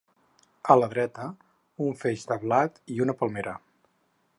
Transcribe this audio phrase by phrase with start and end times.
[0.75, 1.27] A la dreta,
[1.89, 3.59] un feix de blat i una palmera.